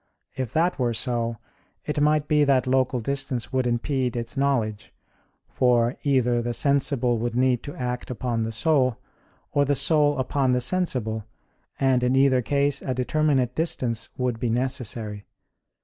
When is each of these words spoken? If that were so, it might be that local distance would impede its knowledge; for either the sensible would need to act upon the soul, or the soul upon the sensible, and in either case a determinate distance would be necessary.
If 0.35 0.51
that 0.53 0.79
were 0.79 0.95
so, 0.95 1.37
it 1.85 2.01
might 2.01 2.27
be 2.27 2.43
that 2.43 2.65
local 2.65 3.01
distance 3.01 3.53
would 3.53 3.67
impede 3.67 4.15
its 4.15 4.35
knowledge; 4.35 4.91
for 5.47 5.95
either 6.01 6.41
the 6.41 6.55
sensible 6.55 7.19
would 7.19 7.35
need 7.35 7.61
to 7.61 7.75
act 7.75 8.09
upon 8.09 8.41
the 8.41 8.51
soul, 8.51 8.97
or 9.51 9.63
the 9.63 9.75
soul 9.75 10.17
upon 10.17 10.53
the 10.53 10.59
sensible, 10.59 11.25
and 11.79 12.01
in 12.01 12.15
either 12.15 12.41
case 12.41 12.81
a 12.81 12.95
determinate 12.95 13.53
distance 13.53 14.09
would 14.17 14.39
be 14.39 14.49
necessary. 14.49 15.23